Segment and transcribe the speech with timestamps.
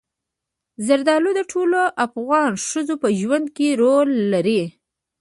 [0.85, 4.63] زردالو د ټولو افغان ښځو په ژوند کې رول لري.